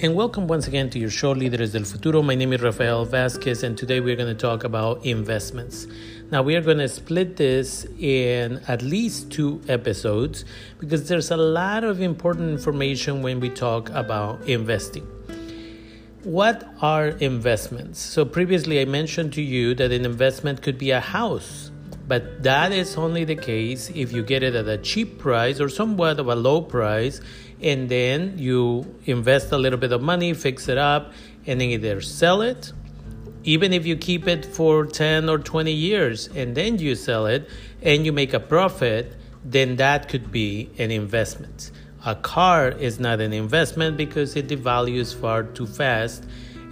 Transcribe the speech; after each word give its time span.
And 0.00 0.14
welcome 0.14 0.46
once 0.46 0.68
again 0.68 0.90
to 0.90 0.98
your 1.00 1.10
show, 1.10 1.34
Líderes 1.34 1.72
del 1.72 1.82
Futuro. 1.82 2.22
My 2.22 2.36
name 2.36 2.52
is 2.52 2.62
Rafael 2.62 3.04
Vasquez, 3.04 3.64
and 3.64 3.76
today 3.76 3.98
we're 3.98 4.14
going 4.14 4.32
to 4.32 4.40
talk 4.40 4.62
about 4.62 5.04
investments. 5.04 5.88
Now, 6.30 6.40
we 6.40 6.54
are 6.54 6.60
going 6.60 6.78
to 6.78 6.88
split 6.88 7.36
this 7.36 7.84
in 7.98 8.62
at 8.68 8.80
least 8.80 9.32
two 9.32 9.60
episodes 9.66 10.44
because 10.78 11.08
there's 11.08 11.32
a 11.32 11.36
lot 11.36 11.82
of 11.82 12.00
important 12.00 12.48
information 12.50 13.22
when 13.22 13.40
we 13.40 13.50
talk 13.50 13.90
about 13.90 14.40
investing. 14.48 15.04
What 16.22 16.72
are 16.80 17.08
investments? 17.08 17.98
So, 17.98 18.24
previously 18.24 18.80
I 18.80 18.84
mentioned 18.84 19.32
to 19.32 19.42
you 19.42 19.74
that 19.74 19.90
an 19.90 20.04
investment 20.04 20.62
could 20.62 20.78
be 20.78 20.92
a 20.92 21.00
house, 21.00 21.67
but 22.08 22.42
that 22.42 22.72
is 22.72 22.96
only 22.96 23.24
the 23.24 23.36
case 23.36 23.90
if 23.94 24.12
you 24.12 24.22
get 24.22 24.42
it 24.42 24.54
at 24.54 24.66
a 24.66 24.78
cheap 24.78 25.18
price 25.18 25.60
or 25.60 25.68
somewhat 25.68 26.18
of 26.18 26.26
a 26.26 26.34
low 26.34 26.62
price 26.62 27.20
and 27.60 27.88
then 27.88 28.38
you 28.38 28.86
invest 29.04 29.52
a 29.52 29.58
little 29.58 29.78
bit 29.78 29.92
of 29.92 30.00
money, 30.00 30.32
fix 30.32 30.68
it 30.68 30.78
up, 30.78 31.12
and 31.46 31.60
then 31.60 31.68
either 31.70 32.00
sell 32.00 32.40
it, 32.40 32.72
even 33.44 33.72
if 33.72 33.86
you 33.86 33.96
keep 33.96 34.28
it 34.28 34.44
for 34.44 34.84
10 34.86 35.28
or 35.28 35.38
20 35.38 35.72
years, 35.72 36.28
and 36.28 36.54
then 36.54 36.78
you 36.78 36.94
sell 36.94 37.26
it 37.26 37.48
and 37.82 38.04
you 38.04 38.12
make 38.12 38.32
a 38.32 38.40
profit, 38.40 39.14
then 39.44 39.76
that 39.76 40.08
could 40.08 40.30
be 40.30 40.70
an 40.78 40.90
investment. 40.90 41.70
A 42.04 42.14
car 42.14 42.68
is 42.68 43.00
not 43.00 43.20
an 43.20 43.32
investment 43.32 43.96
because 43.96 44.36
it 44.36 44.48
devalues 44.48 45.14
far 45.14 45.42
too 45.42 45.66
fast, 45.66 46.24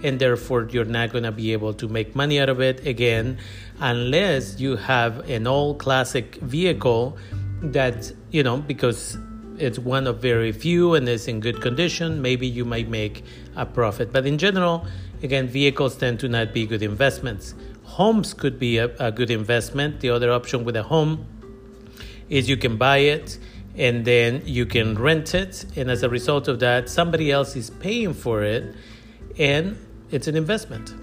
and 0.03 0.19
therefore 0.19 0.67
you're 0.69 0.85
not 0.85 1.11
going 1.11 1.23
to 1.23 1.31
be 1.31 1.53
able 1.53 1.73
to 1.73 1.87
make 1.87 2.15
money 2.15 2.39
out 2.39 2.49
of 2.49 2.61
it 2.61 2.85
again 2.85 3.37
unless 3.79 4.59
you 4.59 4.75
have 4.75 5.29
an 5.29 5.47
old 5.47 5.79
classic 5.79 6.35
vehicle 6.35 7.17
that, 7.61 8.11
you 8.31 8.43
know, 8.43 8.57
because 8.57 9.17
it's 9.57 9.79
one 9.79 10.07
of 10.07 10.21
very 10.21 10.51
few 10.51 10.93
and 10.93 11.07
is 11.09 11.27
in 11.27 11.39
good 11.39 11.61
condition, 11.61 12.21
maybe 12.21 12.47
you 12.47 12.65
might 12.65 12.89
make 12.89 13.23
a 13.55 13.65
profit. 13.65 14.11
But 14.11 14.25
in 14.25 14.37
general, 14.37 14.85
again, 15.23 15.47
vehicles 15.47 15.95
tend 15.95 16.19
to 16.21 16.27
not 16.27 16.53
be 16.53 16.65
good 16.65 16.83
investments. 16.83 17.55
Homes 17.83 18.33
could 18.33 18.59
be 18.59 18.77
a, 18.77 18.95
a 18.99 19.11
good 19.11 19.31
investment. 19.31 19.99
The 19.99 20.09
other 20.09 20.31
option 20.31 20.63
with 20.63 20.75
a 20.75 20.83
home 20.83 21.25
is 22.29 22.49
you 22.49 22.57
can 22.57 22.77
buy 22.77 22.97
it 22.97 23.39
and 23.75 24.05
then 24.05 24.41
you 24.45 24.65
can 24.65 24.95
rent 24.95 25.33
it. 25.33 25.65
And 25.75 25.89
as 25.89 26.03
a 26.03 26.09
result 26.09 26.47
of 26.47 26.59
that, 26.59 26.89
somebody 26.89 27.31
else 27.31 27.55
is 27.55 27.69
paying 27.69 28.13
for 28.13 28.43
it 28.43 28.75
and 29.37 29.77
it's 30.11 30.27
an 30.27 30.35
investment. 30.35 30.93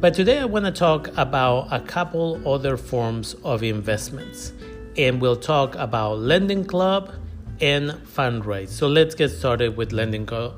But 0.00 0.14
today 0.14 0.38
I 0.38 0.46
want 0.46 0.64
to 0.64 0.72
talk 0.72 1.10
about 1.18 1.68
a 1.70 1.78
couple 1.78 2.40
other 2.48 2.78
forms 2.78 3.34
of 3.44 3.62
investments. 3.62 4.54
And 4.96 5.20
we'll 5.20 5.36
talk 5.36 5.74
about 5.74 6.20
Lending 6.20 6.64
Club 6.64 7.12
and 7.60 7.90
Fundrise. 7.90 8.70
So 8.70 8.88
let's 8.88 9.14
get 9.14 9.28
started 9.28 9.76
with 9.76 9.92
Lending 9.92 10.24
Club. 10.24 10.54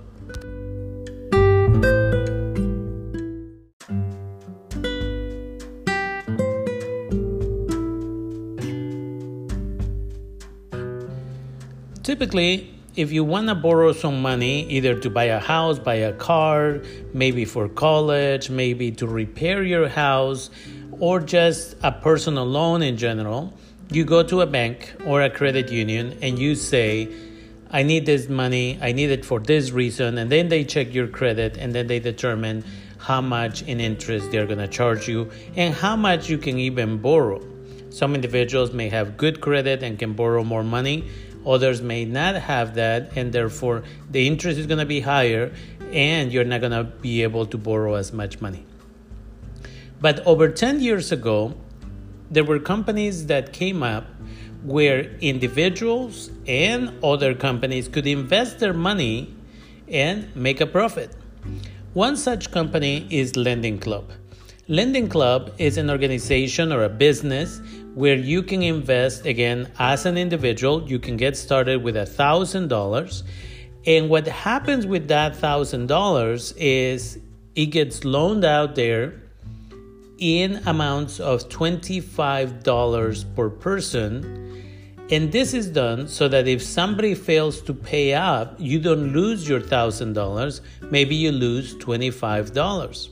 Typically, 12.04 12.72
if 12.94 13.10
you 13.10 13.24
want 13.24 13.48
to 13.48 13.54
borrow 13.54 13.92
some 13.92 14.20
money, 14.20 14.68
either 14.68 14.98
to 15.00 15.08
buy 15.08 15.24
a 15.24 15.38
house, 15.38 15.78
buy 15.78 15.94
a 15.94 16.12
car, 16.12 16.80
maybe 17.14 17.44
for 17.44 17.68
college, 17.68 18.50
maybe 18.50 18.90
to 18.92 19.06
repair 19.06 19.62
your 19.62 19.88
house, 19.88 20.50
or 20.98 21.18
just 21.18 21.74
a 21.82 21.90
personal 21.90 22.44
loan 22.44 22.82
in 22.82 22.98
general, 22.98 23.52
you 23.90 24.04
go 24.04 24.22
to 24.22 24.42
a 24.42 24.46
bank 24.46 24.94
or 25.06 25.22
a 25.22 25.30
credit 25.30 25.70
union 25.70 26.18
and 26.20 26.38
you 26.38 26.54
say, 26.54 27.08
I 27.70 27.82
need 27.82 28.04
this 28.04 28.28
money, 28.28 28.78
I 28.82 28.92
need 28.92 29.10
it 29.10 29.24
for 29.24 29.40
this 29.40 29.70
reason, 29.70 30.18
and 30.18 30.30
then 30.30 30.50
they 30.50 30.62
check 30.62 30.92
your 30.92 31.08
credit 31.08 31.56
and 31.56 31.74
then 31.74 31.86
they 31.86 31.98
determine 31.98 32.62
how 32.98 33.22
much 33.22 33.62
in 33.62 33.80
interest 33.80 34.30
they're 34.30 34.46
going 34.46 34.58
to 34.58 34.68
charge 34.68 35.08
you 35.08 35.30
and 35.56 35.74
how 35.74 35.96
much 35.96 36.28
you 36.28 36.36
can 36.36 36.58
even 36.58 36.98
borrow. 36.98 37.42
Some 37.88 38.14
individuals 38.14 38.72
may 38.72 38.88
have 38.90 39.16
good 39.16 39.40
credit 39.40 39.82
and 39.82 39.98
can 39.98 40.12
borrow 40.12 40.44
more 40.44 40.62
money, 40.62 41.10
others 41.46 41.82
may 41.82 42.04
not 42.04 42.34
have 42.34 42.74
that, 42.74 43.16
and 43.16 43.32
therefore 43.32 43.82
the 44.10 44.26
interest 44.26 44.58
is 44.58 44.66
going 44.66 44.78
to 44.78 44.86
be 44.86 45.00
higher 45.00 45.52
and 45.92 46.32
you're 46.32 46.44
not 46.44 46.60
going 46.60 46.72
to 46.72 46.84
be 46.84 47.22
able 47.22 47.46
to 47.46 47.58
borrow 47.58 47.94
as 47.94 48.12
much 48.12 48.40
money. 48.40 48.64
But 50.00 50.20
over 50.26 50.48
10 50.48 50.80
years 50.80 51.12
ago, 51.12 51.54
there 52.30 52.44
were 52.44 52.58
companies 52.58 53.26
that 53.26 53.52
came 53.52 53.82
up 53.82 54.06
where 54.62 55.16
individuals 55.20 56.30
and 56.46 56.92
other 57.04 57.34
companies 57.34 57.88
could 57.88 58.06
invest 58.06 58.58
their 58.58 58.72
money 58.72 59.34
and 59.88 60.34
make 60.34 60.60
a 60.60 60.66
profit. 60.66 61.14
One 61.92 62.16
such 62.16 62.50
company 62.50 63.06
is 63.10 63.36
Lending 63.36 63.78
Club. 63.78 64.10
Lending 64.68 65.08
Club 65.08 65.52
is 65.58 65.76
an 65.76 65.90
organization 65.90 66.72
or 66.72 66.84
a 66.84 66.88
business 66.88 67.60
where 67.94 68.14
you 68.14 68.44
can 68.44 68.62
invest 68.62 69.26
again 69.26 69.68
as 69.80 70.06
an 70.06 70.16
individual. 70.16 70.88
You 70.88 71.00
can 71.00 71.16
get 71.16 71.36
started 71.36 71.82
with 71.82 71.96
a 71.96 72.06
thousand 72.06 72.68
dollars. 72.68 73.24
And 73.86 74.08
what 74.08 74.28
happens 74.28 74.86
with 74.86 75.08
that 75.08 75.34
thousand 75.34 75.88
dollars 75.88 76.52
is 76.52 77.18
it 77.56 77.66
gets 77.66 78.04
loaned 78.04 78.44
out 78.44 78.76
there 78.76 79.20
in 80.18 80.62
amounts 80.66 81.18
of 81.18 81.48
$25 81.48 83.34
per 83.34 83.50
person. 83.50 84.62
And 85.10 85.32
this 85.32 85.54
is 85.54 85.66
done 85.66 86.06
so 86.06 86.28
that 86.28 86.46
if 86.46 86.62
somebody 86.62 87.16
fails 87.16 87.60
to 87.62 87.74
pay 87.74 88.14
up, 88.14 88.54
you 88.60 88.78
don't 88.78 89.12
lose 89.12 89.48
your 89.48 89.60
$1,000, 89.60 90.60
maybe 90.88 91.16
you 91.16 91.32
lose 91.32 91.74
$25. 91.74 93.11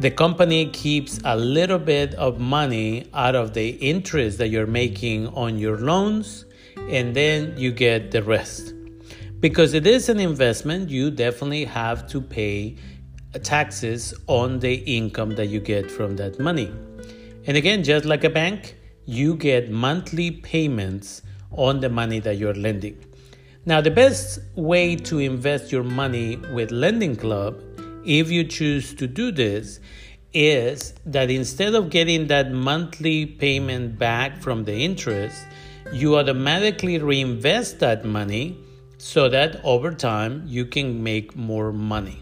The 0.00 0.10
company 0.10 0.66
keeps 0.70 1.20
a 1.24 1.36
little 1.36 1.78
bit 1.78 2.14
of 2.14 2.40
money 2.40 3.08
out 3.14 3.34
of 3.34 3.54
the 3.54 3.68
interest 3.70 4.38
that 4.38 4.48
you're 4.48 4.66
making 4.66 5.28
on 5.28 5.58
your 5.58 5.78
loans, 5.78 6.44
and 6.88 7.14
then 7.14 7.54
you 7.56 7.70
get 7.72 8.10
the 8.10 8.22
rest. 8.22 8.74
Because 9.38 9.74
it 9.74 9.86
is 9.86 10.08
an 10.08 10.18
investment, 10.18 10.90
you 10.90 11.10
definitely 11.10 11.64
have 11.66 12.08
to 12.08 12.20
pay 12.20 12.76
taxes 13.42 14.14
on 14.26 14.58
the 14.60 14.74
income 14.74 15.30
that 15.36 15.46
you 15.46 15.60
get 15.60 15.90
from 15.90 16.16
that 16.16 16.38
money. 16.38 16.70
And 17.46 17.56
again, 17.56 17.82
just 17.82 18.04
like 18.04 18.24
a 18.24 18.30
bank, 18.30 18.76
you 19.04 19.36
get 19.36 19.70
monthly 19.70 20.30
payments 20.30 21.22
on 21.50 21.80
the 21.80 21.88
money 21.88 22.18
that 22.20 22.38
you're 22.38 22.54
lending. 22.54 23.04
Now, 23.66 23.80
the 23.80 23.90
best 23.90 24.40
way 24.56 24.96
to 24.96 25.18
invest 25.18 25.70
your 25.70 25.84
money 25.84 26.36
with 26.52 26.70
Lending 26.70 27.14
Club, 27.16 27.60
if 28.04 28.30
you 28.30 28.44
choose 28.44 28.94
to 28.94 29.06
do 29.06 29.32
this, 29.32 29.80
is 30.32 30.94
that 31.04 31.30
instead 31.30 31.74
of 31.74 31.90
getting 31.90 32.28
that 32.28 32.52
monthly 32.52 33.26
payment 33.26 33.98
back 33.98 34.40
from 34.40 34.64
the 34.64 34.74
interest, 34.74 35.44
you 35.92 36.16
automatically 36.16 36.98
reinvest 36.98 37.80
that 37.80 38.04
money 38.04 38.56
so 38.98 39.28
that 39.28 39.60
over 39.64 39.92
time 39.92 40.42
you 40.46 40.64
can 40.64 41.02
make 41.02 41.36
more 41.36 41.72
money. 41.72 42.20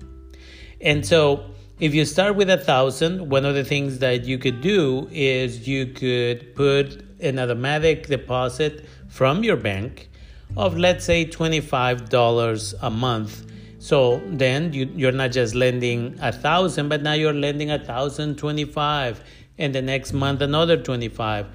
And 0.81 1.07
so 1.07 1.51
if 1.79 1.95
you 1.95 2.05
start 2.05 2.37
with 2.37 2.51
a 2.51 2.59
thousand, 2.59 3.31
one 3.31 3.45
of 3.45 3.55
the 3.55 3.65
things 3.65 3.99
that 4.01 4.25
you 4.25 4.39
could 4.39 4.61
do 4.61 5.09
is 5.11 5.69
you 5.69 5.87
could 5.87 6.55
put 6.57 7.05
an 7.21 7.39
automatic 7.39 8.07
deposit 8.07 8.87
from 9.09 9.45
your 9.45 9.57
bank 9.57 10.11
of 10.57 10.77
let's 10.77 11.05
say 11.05 11.25
$25 11.25 12.75
a 12.83 12.91
month. 12.91 13.50
So 13.81 14.21
then 14.27 14.75
you, 14.75 14.91
you're 14.95 15.11
not 15.11 15.33
just 15.33 15.55
lending 15.55 16.19
a 16.21 16.33
thousand, 16.33 16.91
but 16.91 17.03
now 17.03 17.15
you're 17.15 17.33
lending 17.33 17.71
a 17.71 17.79
thousand 17.79 18.37
twenty-five, 18.37 19.25
and 19.57 19.75
the 19.75 19.81
next 19.81 20.13
month 20.13 20.43
another 20.43 20.77
25. 20.77 21.47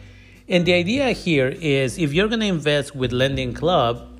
And 0.49 0.65
the 0.65 0.73
idea 0.73 1.11
here 1.11 1.49
is 1.49 1.99
if 1.99 2.13
you're 2.13 2.27
going 2.27 2.39
to 2.39 2.47
invest 2.47 2.95
with 2.95 3.11
Lending 3.11 3.53
Club, 3.53 4.19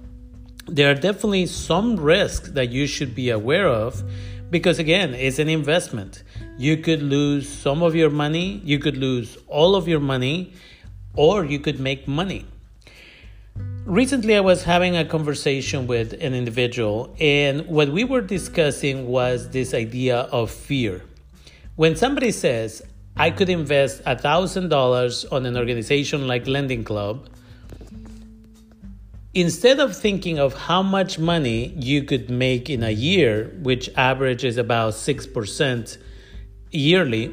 there 0.67 0.91
are 0.91 0.95
definitely 0.95 1.47
some 1.47 1.95
risks 1.95 2.49
that 2.51 2.69
you 2.69 2.85
should 2.85 3.15
be 3.15 3.31
aware 3.31 3.67
of 3.67 4.03
because 4.51 4.77
again, 4.77 5.15
it's 5.15 5.39
an 5.39 5.49
investment. 5.49 6.21
You 6.57 6.77
could 6.77 7.01
lose 7.01 7.49
some 7.49 7.81
of 7.81 7.95
your 7.95 8.11
money, 8.11 8.61
you 8.63 8.77
could 8.77 8.97
lose 8.97 9.35
all 9.47 9.75
of 9.75 9.87
your 9.87 9.99
money, 9.99 10.53
or 11.15 11.43
you 11.43 11.59
could 11.59 11.79
make 11.79 12.07
money. 12.07 12.45
Recently, 13.85 14.35
I 14.35 14.39
was 14.39 14.63
having 14.63 14.97
a 14.97 15.05
conversation 15.05 15.85
with 15.85 16.13
an 16.13 16.33
individual, 16.33 17.15
and 17.19 17.67
what 17.67 17.89
we 17.89 18.03
were 18.03 18.19
discussing 18.19 19.05
was 19.05 19.51
this 19.51 19.75
idea 19.75 20.21
of 20.31 20.49
fear. 20.49 21.03
When 21.75 21.95
somebody 21.95 22.31
says, 22.31 22.81
I 23.15 23.29
could 23.29 23.47
invest 23.47 24.03
$1,000 24.05 25.31
on 25.31 25.45
an 25.45 25.55
organization 25.55 26.27
like 26.27 26.47
Lending 26.47 26.83
Club, 26.83 27.29
instead 29.35 29.79
of 29.79 29.95
thinking 29.95 30.39
of 30.39 30.55
how 30.55 30.81
much 30.81 31.19
money 31.19 31.67
you 31.77 32.01
could 32.01 32.31
make 32.31 32.71
in 32.71 32.81
a 32.81 32.89
year, 32.89 33.55
which 33.61 33.87
averages 33.95 34.57
about 34.57 34.93
6% 34.93 35.97
yearly, 36.71 37.31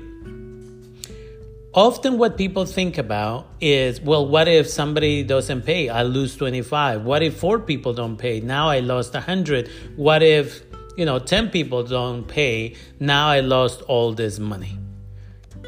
often 1.74 2.18
what 2.18 2.36
people 2.36 2.66
think 2.66 2.98
about 2.98 3.46
is 3.60 4.00
well 4.00 4.26
what 4.26 4.48
if 4.48 4.68
somebody 4.68 5.22
doesn't 5.22 5.62
pay? 5.62 5.88
I 5.88 6.02
lose 6.02 6.36
25 6.36 7.04
what 7.04 7.22
if 7.22 7.38
four 7.38 7.58
people 7.58 7.94
don't 7.94 8.16
pay? 8.16 8.40
Now 8.40 8.68
i 8.68 8.80
lost 8.80 9.14
100 9.14 9.70
what 9.96 10.22
if 10.22 10.62
you 10.96 11.04
know 11.04 11.18
10 11.18 11.50
people 11.50 11.82
don't 11.82 12.26
pay? 12.26 12.76
Now 13.00 13.28
i 13.28 13.40
lost 13.40 13.82
all 13.82 14.12
this 14.12 14.38
money. 14.38 14.78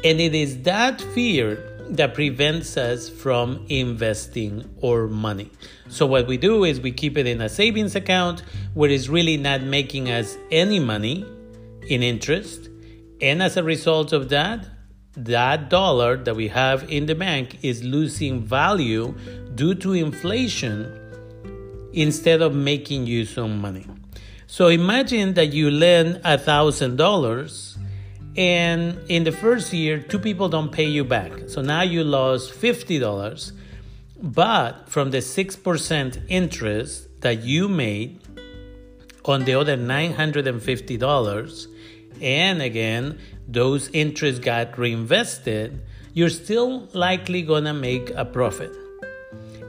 And 0.03 0.21
it 0.21 0.35
is 0.35 0.61
that 0.63 1.01
fear 1.01 1.71
that 1.89 2.13
prevents 2.13 2.77
us 2.77 3.09
from 3.09 3.65
investing 3.69 4.69
our 4.83 5.07
money. 5.07 5.51
So 5.87 6.05
what 6.05 6.27
we 6.27 6.37
do 6.37 6.63
is 6.63 6.79
we 6.79 6.91
keep 6.91 7.17
it 7.17 7.27
in 7.27 7.41
a 7.41 7.49
savings 7.49 7.95
account 7.95 8.43
where 8.73 8.89
it's 8.89 9.07
really 9.07 9.37
not 9.37 9.61
making 9.61 10.09
us 10.09 10.37
any 10.51 10.79
money 10.79 11.25
in 11.87 12.03
interest. 12.03 12.69
And 13.21 13.41
as 13.41 13.57
a 13.57 13.63
result 13.63 14.13
of 14.13 14.29
that 14.29 14.67
that 15.17 15.69
dollar 15.69 16.17
that 16.17 16.35
we 16.35 16.47
have 16.49 16.89
in 16.89 17.05
the 17.05 17.15
bank 17.15 17.59
is 17.61 17.83
losing 17.83 18.43
value 18.43 19.15
due 19.55 19.75
to 19.75 19.93
inflation 19.93 21.01
instead 21.93 22.41
of 22.41 22.53
making 22.53 23.07
you 23.07 23.25
some 23.25 23.59
money. 23.61 23.85
So 24.47 24.67
imagine 24.67 25.33
that 25.35 25.53
you 25.53 25.71
lend 25.71 26.21
a 26.23 26.37
thousand 26.37 26.97
dollars 26.97 27.77
and 28.37 28.99
in 29.09 29.23
the 29.23 29.31
first 29.31 29.71
year 29.71 29.99
two 29.99 30.19
people 30.19 30.49
don't 30.49 30.71
pay 30.71 30.85
you 30.85 31.03
back. 31.03 31.31
So 31.47 31.61
now 31.61 31.81
you 31.81 32.03
lost 32.03 32.53
fifty 32.53 32.99
dollars. 32.99 33.53
But 34.21 34.89
from 34.89 35.11
the 35.11 35.21
six 35.21 35.55
percent 35.55 36.19
interest 36.27 37.21
that 37.21 37.43
you 37.43 37.67
made 37.67 38.21
on 39.25 39.45
the 39.45 39.55
other 39.55 39.75
nine 39.75 40.13
hundred 40.13 40.47
and 40.47 40.61
fifty 40.61 40.97
dollars, 40.97 41.67
and 42.21 42.61
again 42.61 43.19
those 43.47 43.89
interests 43.89 44.39
got 44.39 44.77
reinvested, 44.77 45.81
you're 46.13 46.29
still 46.29 46.87
likely 46.93 47.41
gonna 47.41 47.73
make 47.73 48.09
a 48.11 48.25
profit. 48.25 48.71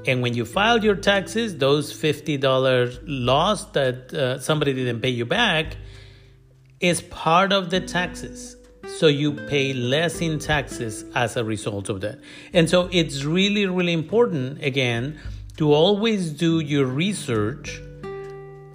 And 0.07 0.23
when 0.23 0.35
you 0.35 0.45
file 0.45 0.83
your 0.83 0.95
taxes, 0.95 1.57
those 1.57 1.93
$50 1.93 3.01
loss 3.07 3.65
that 3.73 4.15
uh, 4.15 4.39
somebody 4.39 4.73
didn't 4.73 5.01
pay 5.01 5.09
you 5.09 5.25
back 5.25 5.77
is 6.81 7.01
part 7.01 7.53
of 7.53 7.71
the 7.71 7.81
taxes. 7.81 8.57
So 8.99 9.09
you 9.09 9.33
pay 9.33 9.73
less 9.73 10.21
in 10.21 10.39
taxes 10.39 11.05
as 11.15 11.37
a 11.37 11.45
result 11.45 11.89
of 11.89 12.03
that. 12.03 12.21
And 12.53 12.71
so 12.71 12.89
it's 12.93 13.25
really, 13.25 13.67
really 13.67 13.93
important, 13.93 14.63
again, 14.63 15.19
to 15.57 15.73
always 15.73 16.31
do 16.31 16.61
your 16.61 16.87
research. 16.87 17.81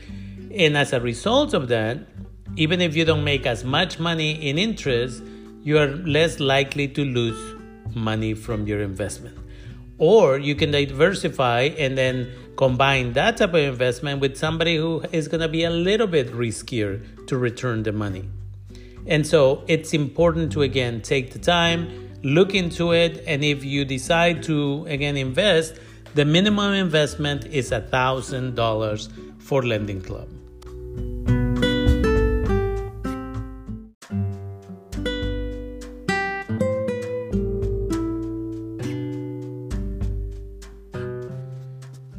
And 0.54 0.76
as 0.76 0.92
a 0.92 1.00
result 1.00 1.54
of 1.54 1.66
that, 1.68 1.98
even 2.58 2.80
if 2.80 2.96
you 2.96 3.04
don't 3.04 3.22
make 3.22 3.46
as 3.46 3.62
much 3.62 4.00
money 4.00 4.32
in 4.32 4.58
interest, 4.58 5.22
you 5.62 5.78
are 5.78 5.86
less 5.86 6.40
likely 6.40 6.88
to 6.88 7.04
lose 7.04 7.38
money 7.94 8.34
from 8.34 8.66
your 8.66 8.80
investment. 8.82 9.38
Or 9.98 10.38
you 10.38 10.56
can 10.56 10.72
diversify 10.72 11.70
and 11.78 11.96
then 11.96 12.32
combine 12.56 13.12
that 13.12 13.36
type 13.36 13.50
of 13.50 13.60
investment 13.60 14.20
with 14.20 14.36
somebody 14.36 14.76
who 14.76 15.04
is 15.12 15.28
going 15.28 15.40
to 15.40 15.48
be 15.48 15.62
a 15.62 15.70
little 15.70 16.08
bit 16.08 16.32
riskier 16.32 17.00
to 17.28 17.38
return 17.38 17.84
the 17.84 17.92
money. 17.92 18.28
And 19.06 19.24
so 19.24 19.62
it's 19.68 19.94
important 19.94 20.50
to 20.52 20.62
again 20.62 21.00
take 21.00 21.32
the 21.32 21.38
time, 21.38 22.10
look 22.24 22.56
into 22.56 22.92
it, 22.92 23.22
and 23.24 23.44
if 23.44 23.64
you 23.64 23.84
decide 23.84 24.42
to 24.44 24.84
again 24.88 25.16
invest, 25.16 25.78
the 26.14 26.24
minimum 26.24 26.72
investment 26.72 27.46
is 27.46 27.70
a 27.70 27.82
thousand 27.82 28.56
dollars 28.56 29.08
for 29.38 29.62
Lending 29.62 30.02
Club. 30.02 30.28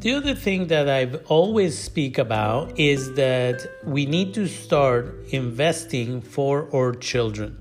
The 0.00 0.14
other 0.14 0.34
thing 0.34 0.68
that 0.68 0.88
I've 0.88 1.26
always 1.26 1.78
speak 1.78 2.16
about 2.16 2.78
is 2.78 3.12
that 3.16 3.70
we 3.84 4.06
need 4.06 4.32
to 4.32 4.48
start 4.48 5.14
investing 5.28 6.22
for 6.22 6.74
our 6.74 6.94
children. 6.94 7.60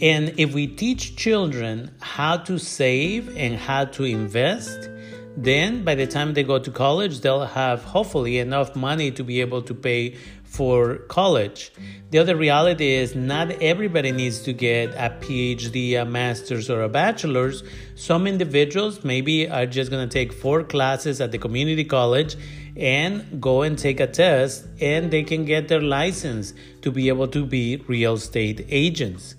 And 0.00 0.32
if 0.38 0.54
we 0.54 0.68
teach 0.68 1.16
children 1.16 1.90
how 2.00 2.36
to 2.36 2.58
save 2.58 3.36
and 3.36 3.56
how 3.56 3.86
to 3.86 4.04
invest, 4.04 4.88
then 5.36 5.82
by 5.82 5.96
the 5.96 6.06
time 6.06 6.34
they 6.34 6.44
go 6.44 6.60
to 6.60 6.70
college, 6.70 7.22
they'll 7.22 7.44
have 7.44 7.82
hopefully 7.82 8.38
enough 8.38 8.76
money 8.76 9.10
to 9.10 9.24
be 9.24 9.40
able 9.40 9.62
to 9.62 9.74
pay 9.74 10.16
for 10.50 10.96
college. 11.08 11.72
The 12.10 12.18
other 12.18 12.34
reality 12.34 12.88
is 12.88 13.14
not 13.14 13.52
everybody 13.62 14.10
needs 14.10 14.42
to 14.42 14.52
get 14.52 14.90
a 14.94 15.16
PhD, 15.20 16.00
a 16.00 16.04
master's, 16.04 16.68
or 16.68 16.82
a 16.82 16.88
bachelor's. 16.88 17.62
Some 17.94 18.26
individuals 18.26 19.04
maybe 19.04 19.48
are 19.48 19.66
just 19.66 19.92
going 19.92 20.08
to 20.08 20.12
take 20.12 20.32
four 20.32 20.64
classes 20.64 21.20
at 21.20 21.30
the 21.30 21.38
community 21.38 21.84
college 21.84 22.36
and 22.76 23.40
go 23.40 23.62
and 23.62 23.78
take 23.78 24.00
a 24.00 24.08
test, 24.08 24.66
and 24.80 25.12
they 25.12 25.22
can 25.22 25.44
get 25.44 25.68
their 25.68 25.80
license 25.80 26.52
to 26.82 26.90
be 26.90 27.08
able 27.08 27.28
to 27.28 27.46
be 27.46 27.76
real 27.86 28.14
estate 28.14 28.66
agents. 28.68 29.36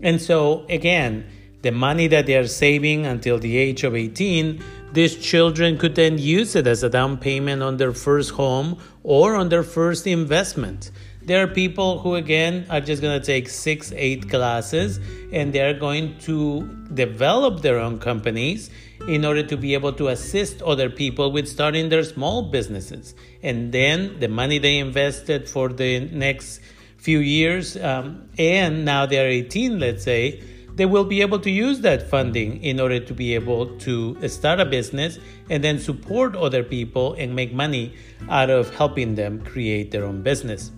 And 0.00 0.22
so, 0.22 0.66
again, 0.68 1.26
the 1.62 1.72
money 1.72 2.06
that 2.08 2.26
they 2.26 2.36
are 2.36 2.46
saving 2.46 3.06
until 3.06 3.38
the 3.38 3.56
age 3.56 3.82
of 3.82 3.96
18 3.96 4.62
these 4.94 5.16
children 5.16 5.76
could 5.76 5.96
then 5.96 6.18
use 6.18 6.54
it 6.54 6.66
as 6.68 6.84
a 6.84 6.88
down 6.88 7.18
payment 7.18 7.62
on 7.62 7.76
their 7.78 7.92
first 7.92 8.30
home 8.30 8.78
or 9.02 9.34
on 9.34 9.48
their 9.48 9.64
first 9.64 10.06
investment. 10.06 10.92
There 11.22 11.42
are 11.42 11.48
people 11.48 11.98
who, 11.98 12.14
again, 12.14 12.66
are 12.70 12.80
just 12.80 13.02
going 13.02 13.18
to 13.18 13.26
take 13.26 13.48
six, 13.48 13.92
eight 13.96 14.30
classes 14.30 15.00
and 15.32 15.52
they're 15.52 15.74
going 15.74 16.18
to 16.20 16.86
develop 16.94 17.62
their 17.62 17.78
own 17.78 17.98
companies 17.98 18.70
in 19.08 19.24
order 19.24 19.42
to 19.42 19.56
be 19.56 19.74
able 19.74 19.92
to 19.94 20.08
assist 20.08 20.62
other 20.62 20.88
people 20.88 21.32
with 21.32 21.48
starting 21.48 21.88
their 21.88 22.04
small 22.04 22.50
businesses. 22.50 23.14
And 23.42 23.72
then 23.72 24.20
the 24.20 24.28
money 24.28 24.58
they 24.58 24.78
invested 24.78 25.48
for 25.48 25.70
the 25.70 26.00
next 26.00 26.60
few 26.98 27.18
years, 27.18 27.76
um, 27.76 28.28
and 28.38 28.84
now 28.84 29.06
they're 29.06 29.28
18, 29.28 29.80
let's 29.80 30.04
say, 30.04 30.40
they 30.74 30.86
will 30.86 31.04
be 31.04 31.20
able 31.20 31.38
to 31.38 31.50
use 31.50 31.80
that 31.80 32.08
funding 32.08 32.62
in 32.62 32.80
order 32.80 32.98
to 32.98 33.14
be 33.14 33.34
able 33.34 33.66
to 33.78 34.28
start 34.28 34.60
a 34.60 34.64
business 34.64 35.18
and 35.50 35.62
then 35.62 35.78
support 35.78 36.34
other 36.34 36.62
people 36.62 37.14
and 37.14 37.34
make 37.34 37.52
money 37.52 37.94
out 38.28 38.50
of 38.50 38.74
helping 38.74 39.14
them 39.14 39.40
create 39.44 39.90
their 39.90 40.04
own 40.04 40.22
business. 40.22 40.72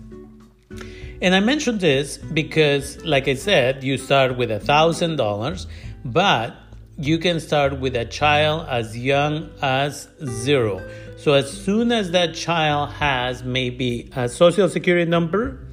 And 1.19 1.33
I 1.33 1.39
mentioned 1.39 1.79
this 1.79 2.17
because, 2.17 3.03
like 3.03 3.27
I 3.27 3.33
said, 3.33 3.83
you 3.83 3.97
start 3.97 4.37
with 4.37 4.51
a 4.51 4.59
thousand 4.59 5.15
dollars, 5.15 5.65
but 6.05 6.55
you 6.99 7.17
can 7.17 7.39
start 7.39 7.79
with 7.79 7.95
a 7.95 8.05
child 8.05 8.67
as 8.69 8.95
young 8.95 9.49
as 9.61 10.07
zero. 10.23 10.87
So 11.17 11.33
as 11.33 11.51
soon 11.51 11.91
as 11.91 12.11
that 12.11 12.35
child 12.35 12.91
has 12.91 13.43
maybe 13.43 14.11
a 14.15 14.29
social 14.29 14.69
security 14.69 15.09
number, 15.09 15.66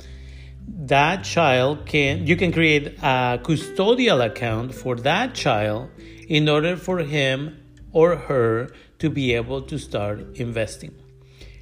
that 0.88 1.24
child 1.24 1.86
can 1.86 2.26
you 2.26 2.36
can 2.36 2.52
create 2.52 2.98
a 3.02 3.40
custodial 3.42 4.24
account 4.24 4.74
for 4.74 4.96
that 4.96 5.34
child 5.34 5.90
in 6.28 6.48
order 6.48 6.76
for 6.76 6.98
him 6.98 7.56
or 7.92 8.16
her 8.16 8.68
to 8.98 9.08
be 9.08 9.34
able 9.34 9.62
to 9.62 9.78
start 9.78 10.20
investing. 10.36 10.94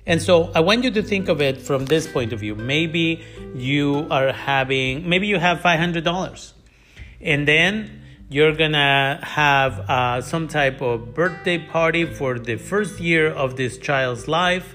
And 0.06 0.20
so 0.20 0.50
I 0.54 0.60
want 0.60 0.82
you 0.82 0.90
to 0.92 1.02
think 1.02 1.28
of 1.28 1.40
it 1.40 1.62
from 1.62 1.84
this 1.86 2.06
point 2.06 2.32
of 2.32 2.40
view. 2.40 2.56
Maybe 2.56 3.22
you 3.54 4.08
are 4.10 4.32
having, 4.32 5.08
maybe 5.08 5.28
you 5.28 5.38
have 5.38 5.58
$500 5.58 6.52
and 7.20 7.46
then 7.46 8.02
you're 8.28 8.56
gonna 8.56 9.20
have 9.22 9.78
uh, 9.88 10.20
some 10.22 10.48
type 10.48 10.80
of 10.80 11.14
birthday 11.14 11.58
party 11.58 12.04
for 12.04 12.38
the 12.38 12.56
first 12.56 12.98
year 12.98 13.28
of 13.28 13.56
this 13.56 13.78
child's 13.78 14.26
life 14.26 14.74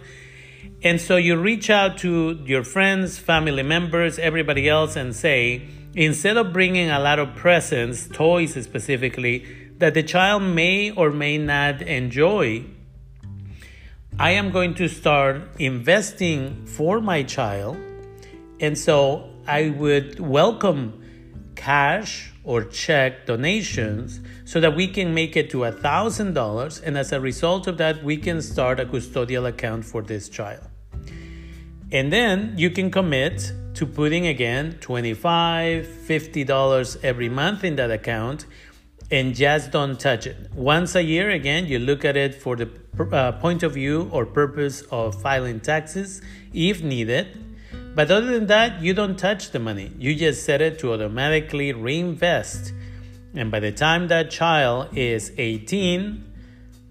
and 0.84 1.02
so 1.02 1.18
you 1.18 1.38
reach 1.38 1.70
out 1.70 1.98
to 2.00 2.40
your 2.46 2.64
friends, 2.64 3.18
family 3.18 3.64
members, 3.64 4.20
everybody 4.20 4.70
else, 4.70 4.96
and 4.96 5.16
say, 5.16 5.68
instead 5.96 6.38
of 6.38 6.54
bringing 6.54 6.92
a 6.92 7.00
lot 7.00 7.18
of 7.18 7.36
presents, 7.36 8.08
toys 8.08 8.54
specifically, 8.64 9.46
that 9.80 9.96
the 9.96 10.04
child 10.04 10.44
may 10.44 10.92
or 10.92 11.10
may 11.10 11.38
not 11.38 11.82
enjoy, 11.82 12.64
I 14.20 14.32
am 14.32 14.52
going 14.52 14.76
to 14.76 14.88
start 14.88 15.42
investing 15.58 16.66
for 16.66 17.02
my 17.02 17.24
child. 17.24 17.78
And 18.60 18.78
so 18.78 19.30
I 19.48 19.70
would 19.70 20.20
welcome 20.20 21.04
cash 21.58 22.32
or 22.44 22.64
check 22.64 23.26
donations 23.26 24.22
so 24.46 24.62
that 24.62 24.74
we 24.74 24.88
can 24.88 25.14
make 25.14 25.36
it 25.36 25.50
to 25.50 25.66
a 25.66 25.72
thousand 25.72 26.34
dollars 26.34 26.80
and 26.80 26.98
as 26.98 27.12
a 27.12 27.20
result 27.20 27.68
of 27.68 27.78
that 27.78 28.02
we 28.04 28.16
can 28.16 28.42
start 28.42 28.80
a 28.80 28.86
custodial 28.86 29.46
account 29.46 29.84
for 29.84 30.02
this 30.02 30.30
child. 30.30 30.64
And 31.92 32.14
then 32.14 32.54
you 32.58 32.70
can 32.70 32.92
commit 32.92 33.52
to 33.74 33.86
putting 33.86 34.28
again 34.28 34.78
25 34.80 35.88
50 35.88 36.44
dollars 36.46 36.98
every 37.04 37.30
month 37.30 37.64
in 37.64 37.76
that 37.76 37.92
account 37.92 38.46
and 39.10 39.36
just 39.36 39.72
don't 39.72 40.00
touch 40.00 40.28
it. 40.28 40.52
Once 40.54 40.96
a 40.96 41.04
year 41.04 41.30
again 41.30 41.66
you 41.66 41.80
look 41.80 42.06
at 42.06 42.16
it 42.16 42.36
for 42.36 42.56
the 42.56 42.70
uh, 43.12 43.32
point 43.34 43.64
of 43.64 43.74
view 43.74 44.10
or 44.12 44.26
purpose 44.26 44.84
of 44.92 45.22
filing 45.22 45.60
taxes 45.60 46.22
if 46.54 46.82
needed 46.82 47.47
but 47.98 48.12
other 48.12 48.28
than 48.28 48.46
that, 48.46 48.80
you 48.80 48.94
don't 48.94 49.18
touch 49.18 49.50
the 49.50 49.58
money. 49.58 49.92
You 49.98 50.14
just 50.14 50.46
set 50.46 50.62
it 50.62 50.78
to 50.80 50.94
automatically 50.94 51.74
reinvest. 51.74 52.72
And 53.34 53.50
by 53.50 53.60
the 53.60 53.72
time 53.72 54.08
that 54.10 54.30
child 54.30 54.96
is 54.96 55.32
18, 55.36 56.24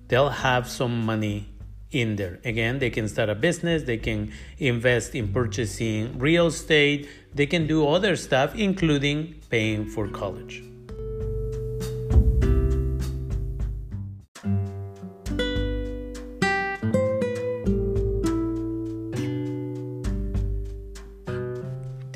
they'll 0.08 0.30
have 0.30 0.68
some 0.68 1.06
money 1.06 1.48
in 1.92 2.16
there. 2.16 2.40
Again, 2.44 2.80
they 2.80 2.90
can 2.90 3.06
start 3.06 3.28
a 3.28 3.36
business, 3.36 3.84
they 3.84 3.98
can 3.98 4.32
invest 4.58 5.14
in 5.14 5.32
purchasing 5.32 6.18
real 6.18 6.48
estate, 6.48 7.08
they 7.32 7.46
can 7.46 7.68
do 7.68 7.86
other 7.86 8.16
stuff, 8.16 8.56
including 8.56 9.40
paying 9.48 9.86
for 9.86 10.08
college. 10.08 10.65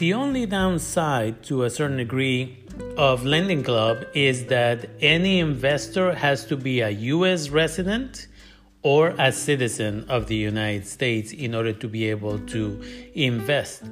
The 0.01 0.15
only 0.15 0.47
downside 0.47 1.43
to 1.43 1.65
a 1.65 1.69
certain 1.69 1.99
degree 1.99 2.57
of 2.97 3.27
Lending 3.27 3.63
Club 3.63 4.07
is 4.15 4.47
that 4.47 4.89
any 5.03 5.41
investor 5.41 6.15
has 6.15 6.47
to 6.47 6.57
be 6.57 6.81
a 6.81 6.89
US 6.89 7.51
resident 7.51 8.27
or 8.83 9.09
a 9.19 9.31
citizen 9.31 10.07
of 10.09 10.27
the 10.27 10.37
United 10.37 10.87
States 10.87 11.33
in 11.33 11.55
order 11.55 11.75
to 11.75 11.87
be 11.87 12.09
able 12.09 12.39
to 12.39 12.83
invest, 13.13 13.83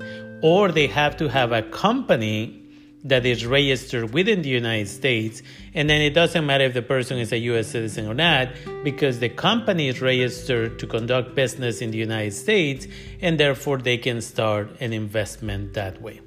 or 0.41 0.73
they 0.73 0.87
have 0.87 1.15
to 1.19 1.29
have 1.29 1.53
a 1.53 1.61
company 1.61 2.58
that 3.05 3.25
is 3.25 3.47
registered 3.47 4.13
within 4.13 4.43
the 4.43 4.49
United 4.49 4.89
States. 4.89 5.43
And 5.75 5.89
then 5.89 6.01
it 6.01 6.11
doesn't 6.11 6.45
matter 6.45 6.65
if 6.65 6.75
the 6.75 6.83
person 6.83 7.19
is 7.19 7.33
a 7.33 7.39
US 7.39 7.69
citizen 7.69 8.07
or 8.07 8.15
not, 8.15 8.49
because 8.85 9.21
the 9.21 9.29
company 9.29 9.89
is 9.89 10.01
registered 10.01 10.79
to 10.79 10.87
conduct 10.87 11.35
business 11.35 11.81
in 11.81 11.91
the 11.91 11.99
United 11.99 12.33
States, 12.33 12.87
and 13.21 13.39
therefore 13.39 13.79
they 13.79 13.99
can 13.99 14.21
start 14.21 14.71
an 14.81 14.93
investment 14.93 15.75
that 15.75 16.03
way. 16.03 16.21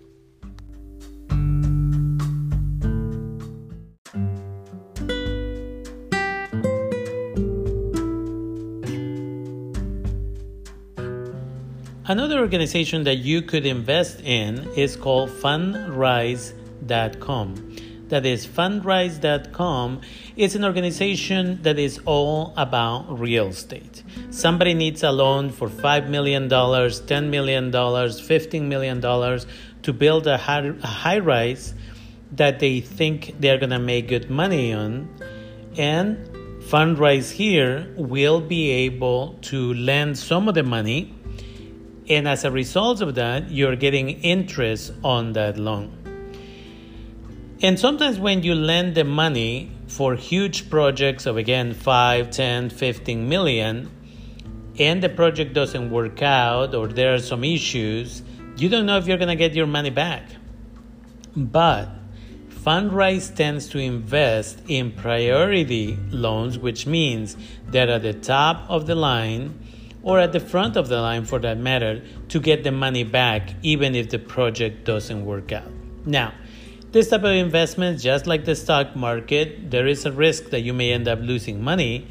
Another 12.12 12.40
organization 12.40 13.06
that 13.06 13.18
you 13.18 13.42
could 13.42 13.66
invest 13.66 14.20
in 14.22 14.68
is 14.76 14.98
called 14.98 15.30
Fundrise 15.30 16.52
fundrise.com. 16.86 17.76
That 18.10 18.26
is 18.26 18.46
fundrise.com. 18.46 20.02
It's 20.36 20.56
an 20.56 20.66
organization 20.66 21.62
that 21.62 21.80
is 21.80 22.00
all 22.06 22.54
about 22.58 23.20
real 23.20 23.48
estate. 23.48 24.04
Somebody 24.32 24.74
needs 24.74 25.04
a 25.04 25.12
loan 25.12 25.50
for 25.50 25.70
$5 25.70 26.10
million, 26.10 26.50
$10 26.50 27.30
million, 27.30 27.72
$15 27.72 28.62
million 28.64 29.02
to 29.84 29.94
build 29.94 30.28
a 30.28 30.38
high, 30.38 30.68
a 30.68 30.88
high 30.88 31.20
rise 31.20 31.74
that 32.34 32.60
they 32.60 32.82
think 32.82 33.36
they're 33.40 33.58
going 33.58 33.70
to 33.70 33.80
make 33.80 34.10
good 34.10 34.30
money 34.30 34.74
on. 34.74 35.10
And 35.78 36.18
Fundrise 36.60 37.32
here 37.32 37.88
will 37.96 38.42
be 38.42 38.72
able 38.72 39.38
to 39.44 39.74
lend 39.74 40.18
some 40.18 40.50
of 40.50 40.56
the 40.56 40.64
money. 40.64 41.16
And 42.10 42.28
as 42.28 42.44
a 42.44 42.52
result 42.52 43.02
of 43.02 43.16
that, 43.16 43.50
you're 43.50 43.78
getting 43.78 44.10
interest 44.22 44.92
on 45.02 45.34
that 45.34 45.58
loan. 45.58 46.01
And 47.64 47.80
sometimes 47.80 48.18
when 48.18 48.42
you 48.42 48.56
lend 48.56 48.96
the 48.96 49.04
money 49.04 49.72
for 49.88 50.16
huge 50.16 50.70
projects 50.72 51.28
of 51.28 51.38
again 51.38 51.74
5, 51.76 52.32
10, 52.32 52.70
15 52.72 53.30
million, 53.30 53.92
and 54.80 55.04
the 55.04 55.10
project 55.10 55.54
doesn't 55.54 55.92
work 55.92 56.24
out 56.24 56.74
or 56.74 56.88
there 56.88 57.14
are 57.14 57.20
some 57.20 57.44
issues, 57.44 58.24
you 58.58 58.68
don't 58.68 58.88
know 58.88 58.98
if 58.98 59.06
you're 59.06 59.18
going 59.18 59.30
to 59.30 59.36
get 59.36 59.54
your 59.54 59.68
money 59.68 59.92
back. 59.92 60.24
But 61.36 61.90
Fundrise 62.50 63.36
tends 63.36 63.68
to 63.70 63.78
invest 63.78 64.62
in 64.68 64.92
priority 64.92 65.98
loans, 66.10 66.58
which 66.58 66.88
means 66.88 67.38
they're 67.68 67.90
at 67.90 68.02
the 68.02 68.14
top 68.14 68.70
of 68.70 68.88
the 68.88 68.96
line 68.96 69.60
or 70.02 70.20
at 70.20 70.32
the 70.32 70.40
front 70.40 70.78
of 70.78 70.88
the 70.88 71.00
line 71.00 71.26
for 71.26 71.38
that 71.40 71.60
matter 71.60 72.04
to 72.30 72.40
get 72.40 72.64
the 72.64 72.72
money 72.72 73.04
back, 73.04 73.54
even 73.62 73.94
if 73.94 74.10
the 74.10 74.20
project 74.20 74.84
doesn't 74.84 75.26
work 75.26 75.52
out. 75.52 75.70
Now, 76.06 76.34
this 76.92 77.10
type 77.10 77.24
of 77.24 77.32
investment, 77.32 78.02
just 78.02 78.28
like 78.28 78.44
the 78.44 78.56
stock 78.56 78.96
market, 78.96 79.72
there 79.72 79.88
is 79.88 80.06
a 80.06 80.12
risk 80.12 80.50
that 80.50 80.60
you 80.60 80.74
may 80.74 80.92
end 80.92 81.08
up 81.08 81.20
losing 81.22 81.64
money. 81.64 82.06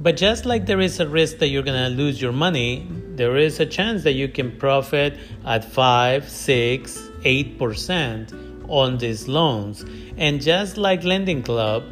But 0.00 0.16
just 0.16 0.46
like 0.46 0.66
there 0.66 0.80
is 0.80 1.00
a 1.00 1.08
risk 1.08 1.38
that 1.38 1.48
you're 1.48 1.62
going 1.62 1.82
to 1.82 1.94
lose 1.94 2.20
your 2.20 2.32
money, 2.32 2.86
there 3.14 3.36
is 3.36 3.60
a 3.60 3.66
chance 3.66 4.04
that 4.04 4.12
you 4.12 4.28
can 4.28 4.56
profit 4.56 5.18
at 5.44 5.64
5, 5.64 6.28
6, 6.28 6.98
8% 7.20 8.68
on 8.68 8.98
these 8.98 9.28
loans. 9.28 9.84
And 10.16 10.40
just 10.40 10.78
like 10.78 11.04
Lending 11.04 11.42
Club, 11.42 11.84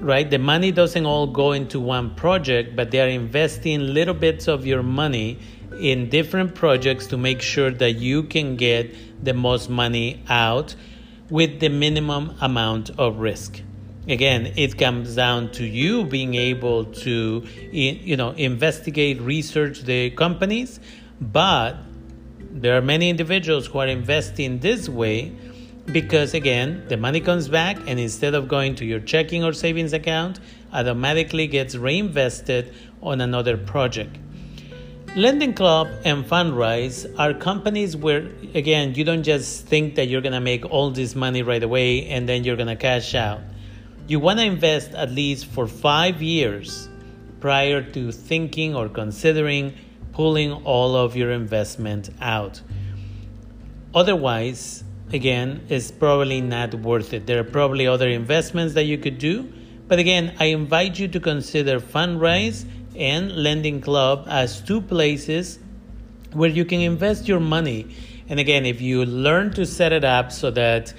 right, 0.00 0.28
the 0.28 0.38
money 0.38 0.72
doesn't 0.72 1.06
all 1.06 1.28
go 1.28 1.52
into 1.52 1.78
one 1.78 2.14
project, 2.16 2.74
but 2.74 2.90
they 2.90 3.00
are 3.00 3.08
investing 3.08 3.94
little 3.94 4.14
bits 4.14 4.48
of 4.48 4.66
your 4.66 4.82
money 4.82 5.38
in 5.78 6.08
different 6.08 6.54
projects 6.54 7.06
to 7.08 7.16
make 7.16 7.42
sure 7.42 7.70
that 7.70 7.92
you 7.92 8.24
can 8.24 8.56
get 8.56 8.94
the 9.24 9.34
most 9.34 9.70
money 9.70 10.22
out 10.28 10.74
with 11.30 11.60
the 11.60 11.68
minimum 11.68 12.36
amount 12.40 12.90
of 12.98 13.18
risk. 13.18 13.62
Again, 14.06 14.52
it 14.56 14.76
comes 14.76 15.14
down 15.14 15.52
to 15.52 15.64
you 15.64 16.04
being 16.04 16.34
able 16.34 16.84
to, 16.84 17.46
you 17.72 18.16
know, 18.16 18.30
investigate, 18.30 19.20
research 19.20 19.80
the 19.82 20.10
companies, 20.10 20.78
but 21.20 21.76
there 22.50 22.76
are 22.76 22.82
many 22.82 23.08
individuals 23.08 23.66
who 23.66 23.78
are 23.78 23.86
investing 23.86 24.58
this 24.58 24.88
way 24.88 25.32
because 25.86 26.32
again 26.32 26.84
the 26.88 26.96
money 26.96 27.20
comes 27.20 27.48
back 27.48 27.76
and 27.86 28.00
instead 28.00 28.34
of 28.34 28.48
going 28.48 28.74
to 28.74 28.84
your 28.84 29.00
checking 29.00 29.44
or 29.44 29.52
savings 29.52 29.92
account 29.92 30.40
automatically 30.72 31.46
gets 31.46 31.74
reinvested 31.74 32.72
on 33.02 33.20
another 33.20 33.56
project 33.56 34.16
Lending 35.16 35.54
Club 35.54 35.88
and 36.04 36.24
Fundrise 36.24 37.06
are 37.16 37.32
companies 37.32 37.96
where, 37.96 38.32
again, 38.52 38.96
you 38.96 39.04
don't 39.04 39.22
just 39.22 39.64
think 39.64 39.94
that 39.94 40.08
you're 40.08 40.20
going 40.20 40.32
to 40.32 40.40
make 40.40 40.64
all 40.64 40.90
this 40.90 41.14
money 41.14 41.40
right 41.40 41.62
away 41.62 42.08
and 42.08 42.28
then 42.28 42.42
you're 42.42 42.56
going 42.56 42.66
to 42.66 42.74
cash 42.74 43.14
out. 43.14 43.40
You 44.08 44.18
want 44.18 44.40
to 44.40 44.44
invest 44.44 44.90
at 44.90 45.12
least 45.12 45.46
for 45.46 45.68
five 45.68 46.20
years 46.20 46.88
prior 47.38 47.80
to 47.92 48.10
thinking 48.10 48.74
or 48.74 48.88
considering 48.88 49.74
pulling 50.10 50.50
all 50.50 50.96
of 50.96 51.14
your 51.14 51.30
investment 51.30 52.10
out. 52.20 52.60
Otherwise, 53.94 54.82
again, 55.12 55.64
it's 55.68 55.92
probably 55.92 56.40
not 56.40 56.74
worth 56.74 57.12
it. 57.12 57.24
There 57.24 57.38
are 57.38 57.44
probably 57.44 57.86
other 57.86 58.08
investments 58.08 58.74
that 58.74 58.82
you 58.82 58.98
could 58.98 59.18
do. 59.18 59.52
But 59.86 60.00
again, 60.00 60.34
I 60.40 60.46
invite 60.46 60.98
you 60.98 61.06
to 61.06 61.20
consider 61.20 61.78
Fundrise 61.78 62.64
and 62.96 63.32
Lending 63.32 63.80
Club 63.80 64.26
as 64.28 64.60
two 64.60 64.80
places 64.80 65.58
where 66.32 66.50
you 66.50 66.64
can 66.64 66.80
invest 66.80 67.28
your 67.28 67.40
money. 67.40 67.94
And 68.28 68.40
again, 68.40 68.66
if 68.66 68.80
you 68.80 69.04
learn 69.04 69.52
to 69.54 69.66
set 69.66 69.92
it 69.92 70.04
up 70.04 70.32
so 70.32 70.50
that 70.52 70.94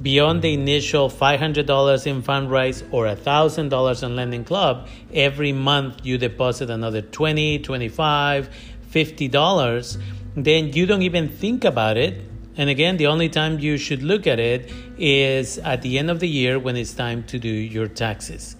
beyond 0.00 0.42
the 0.42 0.52
initial 0.52 1.08
$500 1.08 2.06
in 2.06 2.22
Fundrise 2.22 2.82
or 2.90 3.06
$1,000 3.06 4.02
in 4.02 4.16
Lending 4.16 4.44
Club, 4.44 4.88
every 5.12 5.52
month 5.52 6.04
you 6.04 6.18
deposit 6.18 6.70
another 6.70 7.02
$20, 7.02 7.62
$25, 7.62 8.48
$50, 8.90 10.02
then 10.36 10.72
you 10.72 10.86
don't 10.86 11.02
even 11.02 11.28
think 11.28 11.64
about 11.64 11.96
it. 11.96 12.22
And 12.56 12.70
again, 12.70 12.96
the 12.96 13.08
only 13.08 13.28
time 13.28 13.58
you 13.58 13.76
should 13.76 14.02
look 14.02 14.26
at 14.26 14.38
it 14.38 14.72
is 14.96 15.58
at 15.58 15.82
the 15.82 15.98
end 15.98 16.10
of 16.10 16.20
the 16.20 16.28
year 16.28 16.58
when 16.58 16.76
it's 16.76 16.94
time 16.94 17.24
to 17.24 17.38
do 17.38 17.48
your 17.48 17.88
taxes. 17.88 18.56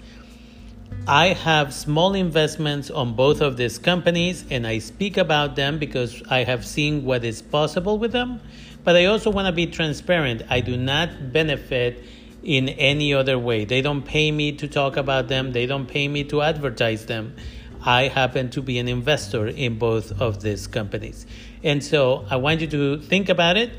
I 1.06 1.28
have 1.28 1.74
small 1.74 2.14
investments 2.14 2.90
on 2.90 3.14
both 3.14 3.42
of 3.42 3.58
these 3.58 3.78
companies 3.78 4.44
and 4.50 4.66
I 4.66 4.78
speak 4.78 5.18
about 5.18 5.54
them 5.54 5.78
because 5.78 6.22
I 6.30 6.44
have 6.44 6.64
seen 6.64 7.04
what 7.04 7.24
is 7.24 7.42
possible 7.42 7.98
with 7.98 8.12
them. 8.12 8.40
But 8.84 8.96
I 8.96 9.04
also 9.06 9.30
want 9.30 9.46
to 9.46 9.52
be 9.52 9.66
transparent. 9.66 10.42
I 10.48 10.60
do 10.60 10.76
not 10.76 11.32
benefit 11.32 12.02
in 12.42 12.68
any 12.70 13.12
other 13.12 13.38
way. 13.38 13.64
They 13.64 13.82
don't 13.82 14.02
pay 14.02 14.30
me 14.30 14.52
to 14.52 14.68
talk 14.68 14.96
about 14.96 15.28
them, 15.28 15.52
they 15.52 15.66
don't 15.66 15.86
pay 15.86 16.08
me 16.08 16.24
to 16.24 16.42
advertise 16.42 17.06
them. 17.06 17.34
I 17.82 18.08
happen 18.08 18.48
to 18.50 18.62
be 18.62 18.78
an 18.78 18.88
investor 18.88 19.46
in 19.46 19.78
both 19.78 20.18
of 20.20 20.40
these 20.40 20.66
companies. 20.66 21.26
And 21.62 21.84
so 21.84 22.24
I 22.30 22.36
want 22.36 22.62
you 22.62 22.66
to 22.68 22.98
think 22.98 23.28
about 23.28 23.58
it. 23.58 23.72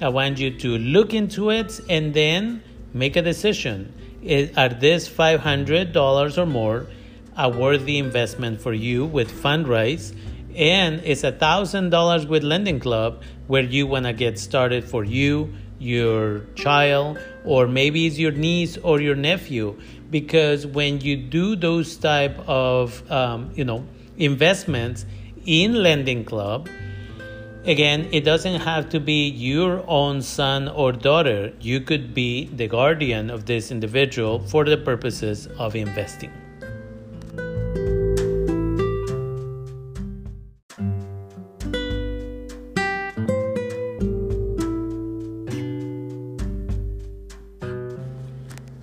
I 0.00 0.08
want 0.08 0.38
you 0.38 0.50
to 0.58 0.78
look 0.78 1.14
into 1.14 1.50
it 1.50 1.80
and 1.88 2.12
then 2.12 2.62
make 2.92 3.14
a 3.14 3.22
decision. 3.22 3.94
Is, 4.22 4.56
are 4.56 4.68
this 4.68 5.08
$500 5.08 6.38
or 6.38 6.46
more 6.46 6.86
a 7.36 7.48
worthy 7.48 7.98
investment 7.98 8.60
for 8.60 8.72
you 8.72 9.04
with 9.04 9.32
Fundrise? 9.32 10.14
And 10.54 11.00
it's 11.04 11.22
$1,000 11.22 12.28
with 12.28 12.42
Lending 12.44 12.78
Club 12.78 13.22
where 13.46 13.62
you 13.62 13.86
want 13.86 14.06
to 14.06 14.12
get 14.12 14.38
started 14.38 14.84
for 14.84 15.02
you, 15.02 15.52
your 15.78 16.40
child, 16.54 17.18
or 17.44 17.66
maybe 17.66 18.06
it's 18.06 18.18
your 18.18 18.32
niece 18.32 18.76
or 18.76 19.00
your 19.00 19.16
nephew. 19.16 19.80
Because 20.10 20.66
when 20.66 21.00
you 21.00 21.16
do 21.16 21.56
those 21.56 21.96
type 21.96 22.38
of, 22.46 23.10
um, 23.10 23.50
you 23.54 23.64
know, 23.64 23.84
investments 24.18 25.04
in 25.46 25.74
Lending 25.74 26.24
Club, 26.24 26.68
Again, 27.64 28.08
it 28.10 28.24
doesn't 28.24 28.60
have 28.62 28.88
to 28.90 28.98
be 28.98 29.28
your 29.28 29.84
own 29.86 30.20
son 30.20 30.66
or 30.66 30.90
daughter. 30.90 31.52
You 31.60 31.80
could 31.80 32.12
be 32.12 32.46
the 32.46 32.66
guardian 32.66 33.30
of 33.30 33.46
this 33.46 33.70
individual 33.70 34.40
for 34.40 34.64
the 34.64 34.76
purposes 34.76 35.46
of 35.60 35.76
investing. 35.76 36.32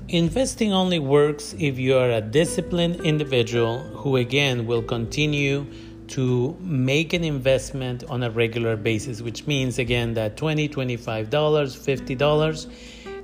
Investing 0.08 0.72
only 0.72 1.00
works 1.00 1.54
if 1.60 1.78
you 1.78 1.98
are 1.98 2.12
a 2.12 2.22
disciplined 2.22 3.02
individual 3.02 3.80
who, 3.80 4.16
again, 4.16 4.66
will 4.66 4.82
continue 4.82 5.68
to 6.10 6.58
make 6.62 7.14
an 7.14 7.24
investment 7.24 8.04
on 8.10 8.24
a 8.24 8.30
regular 8.30 8.76
basis, 8.76 9.22
which 9.22 9.46
means 9.48 9.80
again 9.80 10.16
that 10.16 10.38
$20, 10.38 10.70
$25, 10.70 11.30
$50. 11.30 12.74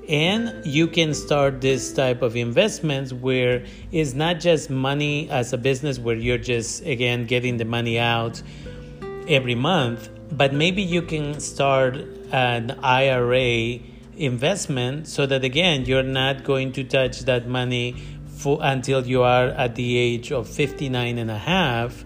And 0.07 0.65
you 0.65 0.87
can 0.87 1.15
start 1.15 1.61
this 1.61 1.91
type 1.91 2.21
of 2.21 2.35
investments 2.35 3.11
where 3.11 3.65
it's 3.91 4.13
not 4.13 4.39
just 4.39 4.69
money 4.69 5.27
as 5.31 5.51
a 5.51 5.57
business 5.57 5.97
where 5.97 6.15
you're 6.15 6.37
just 6.37 6.85
again 6.85 7.25
getting 7.25 7.57
the 7.57 7.65
money 7.65 7.97
out 7.97 8.43
every 9.27 9.55
month, 9.55 10.09
but 10.31 10.53
maybe 10.53 10.83
you 10.83 11.01
can 11.01 11.39
start 11.39 11.95
an 12.31 12.71
IRA 12.83 13.79
investment 14.15 15.07
so 15.07 15.25
that 15.25 15.43
again 15.43 15.85
you're 15.85 16.03
not 16.03 16.43
going 16.43 16.71
to 16.73 16.83
touch 16.83 17.21
that 17.21 17.47
money 17.47 17.95
for, 18.27 18.59
until 18.61 19.05
you 19.05 19.23
are 19.23 19.47
at 19.47 19.75
the 19.75 19.97
age 19.97 20.31
of 20.31 20.47
59 20.47 21.17
and 21.17 21.31
a 21.31 21.37
half 21.37 22.05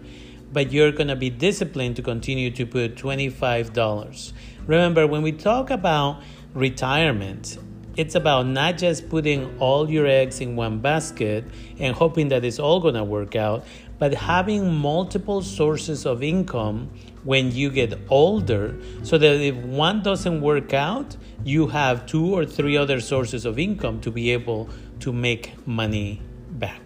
but 0.52 0.72
you're 0.72 0.92
going 0.92 1.08
to 1.08 1.16
be 1.16 1.30
disciplined 1.30 1.96
to 1.98 2.02
continue 2.02 2.52
to 2.52 2.66
put 2.66 2.96
$25. 2.96 4.34
Remember, 4.66 5.08
when 5.08 5.22
we 5.22 5.32
talk 5.32 5.70
about 5.70 6.22
retirement, 6.54 7.58
it's 7.96 8.16
about 8.16 8.46
not 8.46 8.78
just 8.78 9.10
putting 9.10 9.60
all 9.60 9.90
your 9.90 10.08
eggs 10.08 10.40
in 10.40 10.56
one 10.56 10.80
basket 10.80 11.44
and 11.80 11.96
hoping 11.96 12.30
that 12.30 12.46
it's 12.46 12.60
all 12.60 12.80
going 12.80 12.96
to 12.96 13.04
work 13.04 13.36
out, 13.36 13.66
but 13.98 14.14
having 14.14 14.74
multiple 14.74 15.42
sources 15.42 16.06
of 16.06 16.24
income 16.24 16.90
when 17.24 17.52
you 17.52 17.70
get 17.70 18.00
older 18.10 18.80
so 19.04 19.18
that 19.18 19.42
if 19.42 19.56
one 19.56 20.02
doesn't 20.02 20.40
work 20.40 20.74
out, 20.74 21.18
you 21.44 21.68
have 21.68 22.06
two 22.06 22.34
or 22.34 22.46
three 22.46 22.78
other 22.78 23.02
sources 23.02 23.46
of 23.46 23.60
income 23.60 24.00
to 24.00 24.12
be 24.12 24.32
able 24.32 24.70
to 25.02 25.12
make 25.12 25.52
money 25.68 26.22
back. 26.52 26.82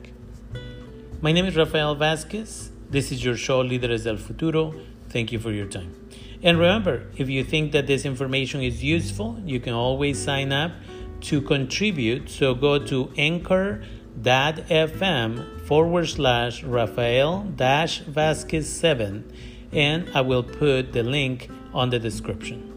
My 1.21 1.31
name 1.31 1.45
is 1.45 1.55
Rafael 1.55 1.95
Vasquez. 1.95 2.72
This 2.93 3.11
is 3.11 3.25
your 3.25 3.35
show, 3.35 3.63
Líderes 3.63 4.03
del 4.03 4.17
Futuro. 4.17 4.75
Thank 5.09 5.31
you 5.31 5.39
for 5.39 5.49
your 5.51 5.65
time. 5.65 5.95
And 6.43 6.59
remember, 6.59 7.07
if 7.17 7.27
you 7.27 7.43
think 7.43 7.71
that 7.71 7.87
this 7.87 8.05
information 8.05 8.61
is 8.61 8.83
useful, 8.83 9.41
you 9.43 9.59
can 9.59 9.73
always 9.73 10.23
sign 10.23 10.51
up 10.51 10.73
to 11.21 11.41
contribute. 11.41 12.29
So 12.29 12.53
go 12.53 12.77
to 12.85 13.11
anchor.fm 13.17 13.87
forward 15.61 16.07
slash 16.07 16.61
Rafael 16.61 17.45
dash 17.55 18.01
Vasquez 18.01 18.69
7, 18.69 19.23
and 19.71 20.07
I 20.13 20.21
will 20.21 20.43
put 20.43 20.93
the 20.93 21.01
link 21.01 21.49
on 21.73 21.89
the 21.89 21.97
description. 21.97 22.72